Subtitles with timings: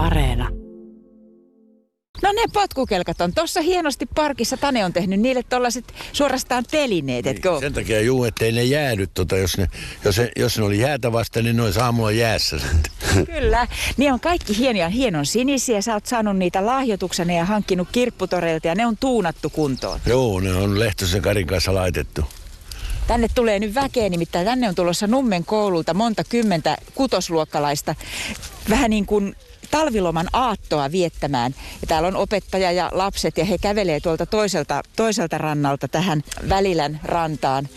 [0.00, 0.48] Areena.
[2.22, 4.56] No ne potkukelkat on tuossa hienosti parkissa.
[4.56, 9.36] Tane on tehnyt niille tollaset suorastaan telineet, etkö Sen takia juu, ettei ne jäädy, tota,
[9.36, 9.68] jos, ne,
[10.04, 12.56] jos, ne, jos ne oli jäätä vasta, niin ne olisi aamulla jäässä.
[13.34, 13.66] Kyllä.
[13.96, 15.80] Niin on kaikki hienoja, hienon sinisiä.
[15.80, 20.00] Sä oot saanut niitä lahjoituksena ja hankkinut kirpputoreilta ja ne on tuunattu kuntoon.
[20.06, 22.24] Joo, ne on Lehtosen Karin kanssa laitettu.
[23.06, 27.94] Tänne tulee nyt väkeä, nimittäin tänne on tulossa Nummen koululta monta kymmentä kutosluokkalaista.
[28.70, 29.36] Vähän niin kuin
[29.70, 31.54] talviloman aattoa viettämään.
[31.80, 37.00] Ja täällä on opettaja ja lapset ja he kävelee tuolta toiselta, toiselta rannalta tähän Välilän
[37.04, 37.68] rantaan.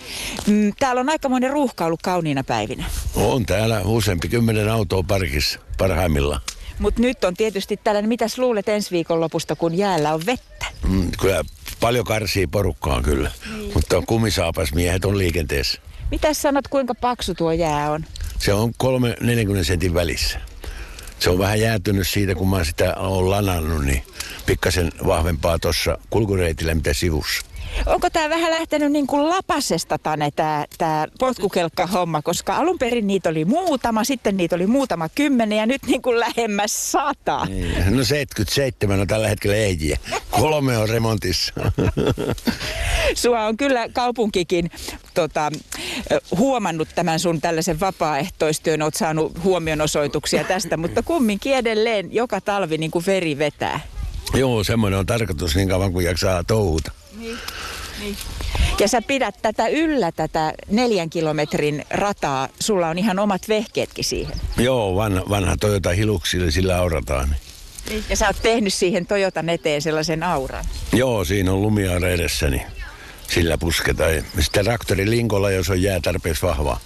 [0.47, 2.85] Mm, Täällä on aikamoinen ruuhka ollut kauniina päivinä.
[3.15, 6.41] On täällä useampi kymmenen autoa parkissa parhaimmillaan.
[6.79, 10.65] Mutta nyt on tietysti tällainen, mitäs luulet ensi viikonlopusta, kun jäällä on vettä?
[10.87, 11.43] Mm, kyllä
[11.79, 13.31] paljon karsii porukkaa kyllä,
[13.73, 15.81] mutta kumisaapas miehet on liikenteessä.
[16.11, 18.05] Mitäs sanot, kuinka paksu tuo jää on?
[18.39, 18.71] Se on
[19.61, 20.39] 3-40 sentin välissä.
[21.23, 24.03] Se on vähän jäätynyt siitä, kun mä sitä olen lanannut, niin
[24.45, 27.45] pikkasen vahvempaa tuossa kulkureitillä, mitä sivussa.
[27.85, 33.29] Onko tämä vähän lähtenyt niin kuin lapasesta Tane, tämä tää potkukelkka-homma, koska alun perin niitä
[33.29, 37.45] oli muutama, sitten niitä oli muutama kymmenen ja nyt niin kuin lähemmäs sata.
[37.45, 39.97] Niin, No 77 on tällä hetkellä ehjiä.
[40.31, 41.53] Kolme on remontissa.
[43.15, 44.71] Sua on kyllä kaupunkikin
[45.13, 45.51] tota,
[46.37, 52.91] huomannut tämän sun tällaisen vapaaehtoistyön, oot saanut huomionosoituksia tästä, mutta kumminkin edelleen joka talvi niin
[52.91, 53.79] kuin veri vetää.
[54.33, 56.91] Joo, semmoinen on tarkoitus niin kauan kuin jaksaa touhuta.
[58.79, 62.49] Ja sä pidät tätä yllä, tätä neljän kilometrin rataa.
[62.59, 64.35] Sulla on ihan omat vehkeetkin siihen.
[64.57, 67.35] Joo, vanha, vanha Toyota Hiluxilla sillä aurataan.
[68.09, 70.65] Ja sä oot tehnyt siihen Toyotan eteen sellaisen auran.
[70.93, 72.63] Joo, siinä on lumiaura edessä, niin
[73.29, 74.13] sillä pusketaan.
[74.39, 76.79] Sitten traktori linkolla, jos on jää tarpeeksi vahvaa.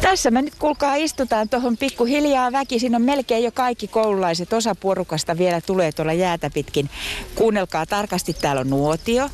[0.00, 2.78] Tässä me nyt kuulkaa istutaan tuohon pikkuhiljaa väki.
[2.78, 4.52] Siinä on melkein jo kaikki koululaiset.
[4.52, 6.90] Osa porukasta vielä tulee tuolla jäätä pitkin.
[7.34, 9.30] Kuunnelkaa tarkasti, täällä on nuotio.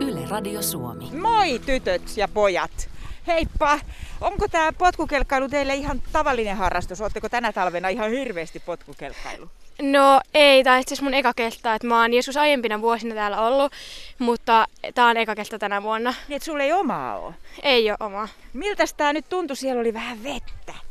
[0.00, 1.10] Yle Radio Suomi.
[1.20, 2.88] Moi tytöt ja pojat.
[3.26, 3.80] Heippa!
[4.20, 7.00] Onko tämä potkukelkkailu teille ihan tavallinen harrastus?
[7.00, 9.50] Oletteko tänä talvena ihan hirveästi potkukelkkailu?
[9.82, 11.32] No ei, tämä on itse mun eka
[11.74, 13.72] että mä oon joskus aiempina vuosina täällä ollut,
[14.18, 16.14] mutta tää on eka keltta tänä vuonna.
[16.28, 17.34] Niin, että sulla ei omaa ole.
[17.62, 18.28] Ei ole oma.
[18.52, 19.56] Miltäs tää nyt tuntui?
[19.56, 20.87] Siellä oli vähän vettä.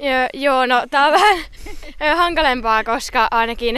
[0.00, 1.38] Jo, joo, no tää on vähän
[2.16, 3.76] hankalempaa, koska ainakin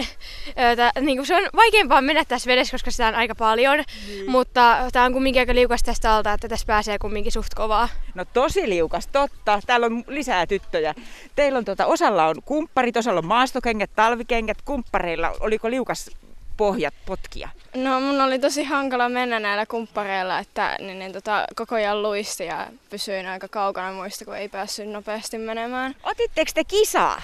[0.48, 3.84] ö, tää, niinku, se on vaikeampaa mennä tässä vedessä, koska sitä on aika paljon.
[4.08, 4.30] Niin.
[4.30, 7.88] Mutta tää on kumminkin aika liukas tästä alta, että tässä pääsee kumminkin suht kovaa.
[8.14, 9.60] No tosi liukas, totta.
[9.66, 10.94] Täällä on lisää tyttöjä.
[11.36, 14.58] Teillä on tota, osalla on kumpparit, osalla on maastokengät, talvikengät.
[14.64, 16.10] Kumppareilla oliko liukas
[16.60, 17.48] pohjat potkia?
[17.74, 22.46] No mun oli tosi hankala mennä näillä kumppareilla, että niin, niin, tota, koko ajan luisti
[22.46, 25.94] ja pysyin aika kaukana muista, kun ei päässyt nopeasti menemään.
[26.02, 27.22] Otitteko te kisaa?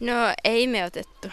[0.00, 0.14] No
[0.44, 1.28] ei me otettu.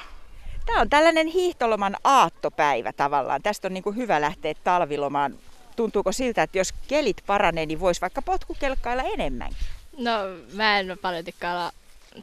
[0.66, 3.42] Tämä on tällainen hiihtoloman aattopäivä tavallaan.
[3.42, 5.36] Tästä on niin kuin hyvä lähteä talvilomaan.
[5.76, 9.52] Tuntuuko siltä, että jos kelit paranee, niin voisi vaikka potkukelkkailla enemmän?
[9.98, 10.12] No
[10.54, 11.26] mä en paljon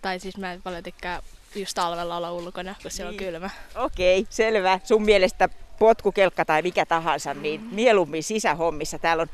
[0.03, 1.23] tai siis mä en paljon tykkää
[1.55, 3.51] just talvella olla ulkona, kun siellä on kylmä.
[3.75, 4.81] Okei, selvä.
[4.85, 5.49] Sun mielestä
[5.79, 8.99] potkukelkka tai mikä tahansa, niin mieluummin sisähommissa.
[8.99, 9.29] Täällä on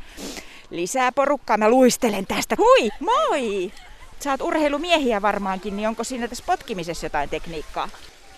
[0.70, 1.56] lisää porukkaa.
[1.56, 2.56] Mä luistelen tästä.
[2.58, 3.72] Hui, moi!
[4.20, 7.88] Sä oot urheilumiehiä varmaankin, niin onko siinä tässä potkimisessa jotain tekniikkaa?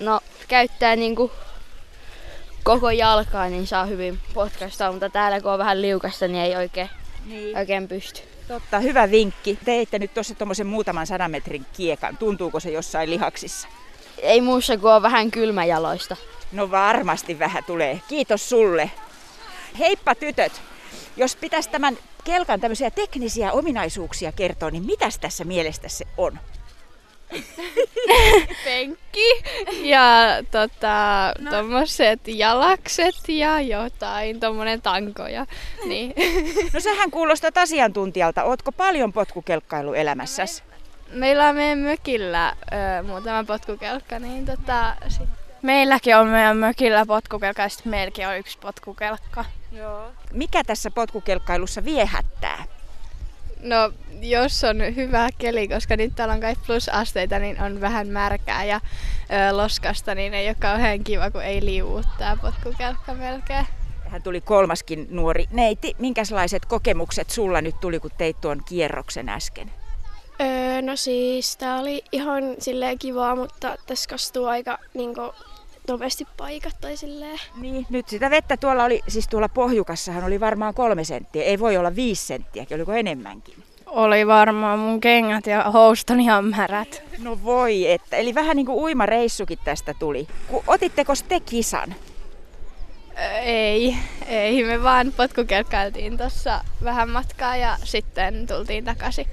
[0.01, 1.33] No, käyttää niinku
[2.62, 6.91] koko jalkaa, niin saa hyvin potkaista, mutta täällä kun on vähän liukasta, niin ei oikein,
[7.27, 7.59] Niin.
[7.59, 8.21] oikein pysty.
[8.50, 9.59] Totta, hyvä vinkki.
[9.65, 12.16] Teitte nyt tuossa tuommoisen muutaman sadan metrin kiekan.
[12.16, 13.69] Tuntuuko se jossain lihaksissa?
[14.19, 16.16] Ei muussa kuin on vähän kylmäjaloista.
[16.53, 18.00] No varmasti vähän tulee.
[18.09, 18.91] Kiitos sulle.
[19.78, 20.62] Heippa tytöt!
[21.16, 26.38] Jos pitäisi tämän kelkan tämmöisiä teknisiä ominaisuuksia kertoa, niin mitäs tässä mielestä se on?
[28.65, 29.43] Penkki
[29.83, 30.03] ja
[30.51, 31.51] tota, no.
[31.51, 35.47] tommoset jalakset ja jotain, tommonen tanko ja
[35.85, 36.15] niin.
[36.75, 38.45] No sähän kuulostat asiantuntijalta.
[38.45, 40.62] Ootko paljon potkukelkkailu elämässäsi?
[41.12, 45.29] Meillä on meidän mökillä ö, muutama potkukelkka, niin tota, sit...
[45.62, 49.44] Meilläkin on meidän mökillä potkukelkka ja sitten meilläkin on yksi potkukelkka.
[50.33, 52.65] Mikä tässä potkukelkkailussa viehättää?
[53.62, 58.65] No, jos on hyvä keli, koska nyt täällä on kai plusasteita, niin on vähän märkää
[58.65, 58.81] ja
[59.51, 63.67] ö, loskasta, niin ei ole kauhean kiva, kun ei liuu tää potkukelkka melkein.
[64.09, 65.95] Hän tuli kolmaskin nuori neiti.
[65.99, 69.71] Minkälaiset kokemukset sulla nyt tuli, kun teit tuon kierroksen äsken?
[70.41, 75.35] Öö, no siis tää oli ihan silleen kivaa, mutta tässä kastuu aika niinku,
[75.92, 77.38] nopeasti paikat tai silleen.
[77.56, 81.42] Niin, nyt sitä vettä tuolla oli, siis tuolla pohjukassahan oli varmaan kolme senttiä.
[81.42, 83.54] Ei voi olla viisi senttiä, oliko enemmänkin?
[83.90, 87.02] oli varmaan mun kengät ja housut on ihan märät.
[87.19, 88.16] No voi, että.
[88.16, 90.28] Eli vähän niin kuin uimareissukin tästä tuli.
[90.48, 91.94] Ku, otitteko te kisan?
[93.42, 93.96] Ei,
[94.26, 94.64] ei.
[94.64, 99.26] Me vaan potkukelkkailtiin tuossa vähän matkaa ja sitten tultiin takaisin.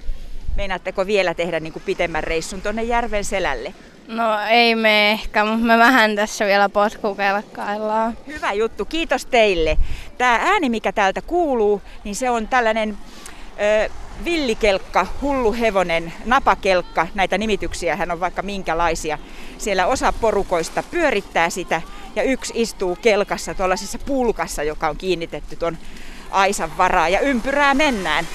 [0.58, 3.74] Meinaatteko vielä tehdä niin kuin pitemmän reissun tuonne järven selälle?
[4.08, 8.18] No ei me ehkä, mutta me vähän tässä vielä potkukelkkaillaan.
[8.28, 9.78] Hyvä juttu, kiitos teille.
[10.18, 12.98] Tämä ääni, mikä täältä kuuluu, niin se on tällainen
[13.86, 13.90] ö,
[14.26, 17.08] villikelkka, hulluhevonen, napakelkka.
[17.16, 19.18] Näitä nimityksiä hän on vaikka minkälaisia.
[19.58, 21.82] Siellä osa porukoista pyörittää sitä
[22.16, 25.78] ja yksi istuu kelkassa tuollaisessa pulkassa, joka on kiinnitetty tuon
[26.32, 28.28] aisan varaa ja ympyrää mennään.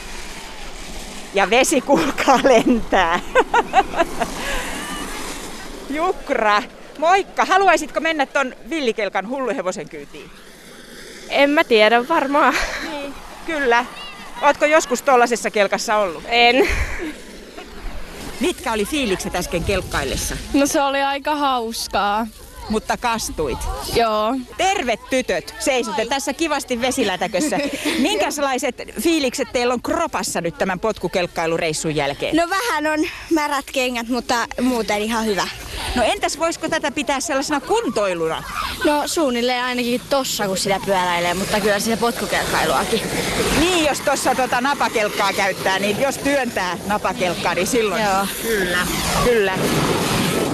[1.35, 3.21] Ja vesi kuulkaa lentää.
[5.91, 6.63] Jukra,
[6.99, 7.45] moikka!
[7.45, 10.31] Haluaisitko mennä ton villikelkan hulluhevosen kyytiin?
[11.29, 12.55] En mä tiedä varmaan.
[12.91, 13.15] Niin,
[13.47, 13.85] kyllä.
[14.43, 16.25] Ootko joskus tollasessa kelkassa ollut?
[16.27, 16.69] En.
[18.41, 20.37] Mitkä oli fiilikset äsken kelkkaillessa?
[20.55, 22.27] No se oli aika hauskaa.
[22.73, 23.59] Mutta kastuit.
[23.95, 24.35] Joo.
[24.57, 27.59] Terve tytöt, seisotte tässä kivasti vesilätäkössä.
[27.99, 32.37] Minkälaiset fiilikset teillä on kropassa nyt tämän potkukelkkailureissun jälkeen?
[32.37, 35.49] No vähän on märät kengät, mutta muuten ihan hyvä.
[35.97, 38.43] No entäs voisiko tätä pitää sellaisena kuntoiluna?
[38.85, 43.01] No suunnilleen ainakin tossa, kun sitä pyöräilee, mutta kyllä se potkukelkkailuakin.
[43.61, 48.03] Niin, jos tuossa tota napakelkkaa käyttää, niin jos työntää napakelkkaa, niin silloin...
[48.03, 48.27] Joo.
[48.43, 48.87] Kyllä,
[49.25, 49.59] kyllä.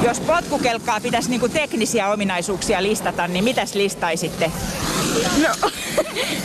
[0.03, 4.53] Jos potkukelkkaa pitäisi niinku teknisiä ominaisuuksia listata, niin mitäs listaisitte?
[5.43, 5.71] No,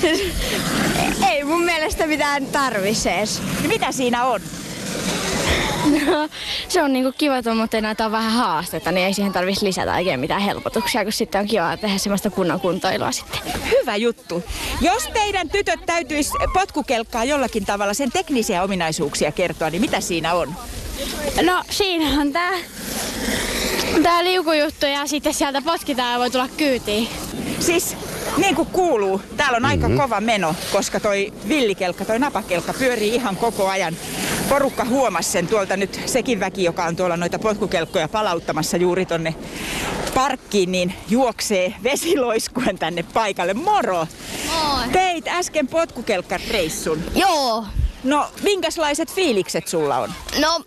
[1.32, 3.42] ei mun mielestä mitään tarvitse edes.
[3.60, 4.42] Niin mitä siinä on?
[6.06, 6.30] No,
[6.68, 10.20] se on niinku kiva, mutta näitä on vähän haastetta, niin ei siihen tarvitsisi lisätä oikein
[10.20, 13.42] mitään helpotuksia, kun sitten on kiva tehdä semmoista kunnon kuntoilua sitten.
[13.72, 14.44] Hyvä juttu.
[14.82, 20.56] Jos teidän tytöt täytyisi potkukelkkaa jollakin tavalla sen teknisiä ominaisuuksia kertoa, niin mitä siinä on?
[21.42, 22.52] No siinä on tää,
[24.04, 27.08] tää liukujuttu ja sitten sieltä potkitaan ja voi tulla kyytiin.
[27.60, 27.96] Siis
[28.38, 33.36] niin kuin kuuluu, täällä on aika kova meno, koska toi villikelkka, toi napakelkka pyörii ihan
[33.36, 33.96] koko ajan.
[34.50, 39.36] Porukka huomasi sen tuolta nyt, sekin väki, joka on tuolla noita potkukelkkoja palauttamassa juuri tonne
[40.14, 43.54] parkkiin, niin juoksee vesiloiskuen tänne paikalle.
[43.54, 44.08] Moro!
[44.48, 44.88] Moi.
[44.92, 47.04] Teit äsken potkukelkkareissun.
[47.16, 47.66] Joo,
[48.04, 50.14] No, minkälaiset fiilikset sulla on?
[50.40, 50.62] no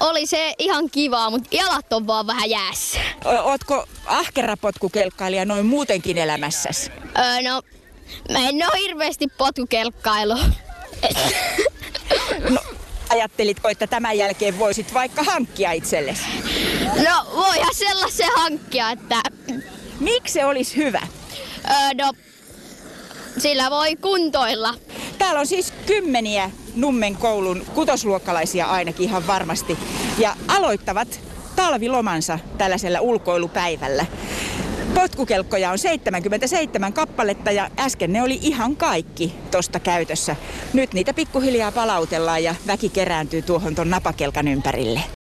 [0.00, 2.98] oli se ihan kivaa, mutta jalat on vaan vähän jäässä.
[3.24, 6.90] O- Ootko ahkera potkukelkkailija noin muutenkin elämässäsi?
[7.18, 7.62] Öö, no,
[8.32, 10.34] mä en oo hirveästi potkukelkkailu.
[12.50, 12.58] No,
[13.08, 16.22] ajattelitko, että tämän jälkeen voisit vaikka hankkia itsellesi?
[16.84, 19.22] No, voihan sellaisen hankkia, että
[20.00, 21.06] Miksi se olisi hyvä?
[21.70, 22.12] öö, no,
[23.38, 24.74] sillä voi kuntoilla.
[25.18, 29.78] Täällä on siis kymmeniä Nummen koulun kutosluokkalaisia ainakin ihan varmasti.
[30.18, 31.20] Ja aloittavat
[31.56, 34.06] talvilomansa tällaisella ulkoilupäivällä.
[34.94, 40.36] Potkukelkkoja on 77 kappaletta ja äsken ne oli ihan kaikki tosta käytössä.
[40.72, 45.15] Nyt niitä pikkuhiljaa palautellaan ja väki kerääntyy tuohon ton napakelkan ympärille.